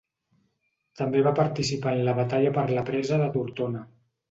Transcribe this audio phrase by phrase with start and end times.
[1.01, 3.87] També va participar en la batalla per la presa de Tortona.